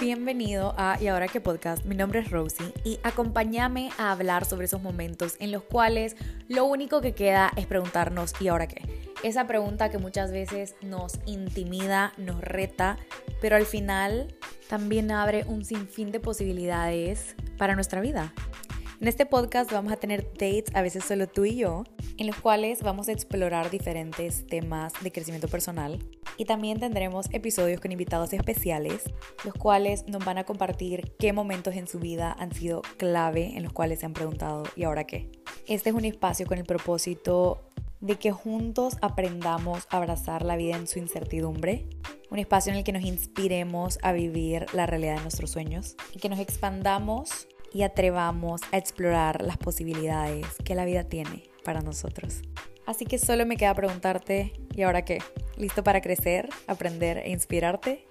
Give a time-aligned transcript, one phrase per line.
[0.00, 4.66] Bienvenido a Y ahora qué podcast, mi nombre es Rosie y acompáñame a hablar sobre
[4.66, 6.14] esos momentos en los cuales
[6.46, 9.10] lo único que queda es preguntarnos ¿y ahora qué?
[9.24, 12.96] Esa pregunta que muchas veces nos intimida, nos reta,
[13.40, 14.36] pero al final
[14.68, 18.32] también abre un sinfín de posibilidades para nuestra vida.
[19.00, 21.84] En este podcast vamos a tener dates, a veces solo tú y yo,
[22.16, 26.00] en los cuales vamos a explorar diferentes temas de crecimiento personal.
[26.36, 29.04] Y también tendremos episodios con invitados especiales,
[29.44, 33.62] los cuales nos van a compartir qué momentos en su vida han sido clave, en
[33.62, 35.30] los cuales se han preguntado ¿y ahora qué?
[35.68, 40.76] Este es un espacio con el propósito de que juntos aprendamos a abrazar la vida
[40.76, 41.86] en su incertidumbre,
[42.30, 46.18] un espacio en el que nos inspiremos a vivir la realidad de nuestros sueños y
[46.18, 52.42] que nos expandamos y atrevamos a explorar las posibilidades que la vida tiene para nosotros.
[52.86, 55.18] Así que solo me queda preguntarte, ¿y ahora qué?
[55.56, 58.06] ¿Listo para crecer, aprender e inspirarte?